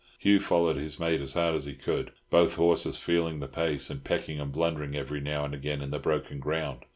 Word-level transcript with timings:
Hugh 0.17 0.39
followed 0.39 0.77
his 0.77 0.99
mate 0.99 1.21
as 1.21 1.35
hard 1.35 1.53
as 1.53 1.65
he 1.65 1.75
could, 1.75 2.11
both 2.31 2.55
horses 2.55 2.97
feeling 2.97 3.39
the 3.39 3.47
pace, 3.47 3.91
and 3.91 4.03
pecking 4.03 4.39
and 4.39 4.51
blundering 4.51 4.95
every 4.95 5.21
now 5.21 5.45
and 5.45 5.53
again 5.53 5.79
in 5.79 5.91
the 5.91 5.99
broken 5.99 6.39
ground. 6.39 6.85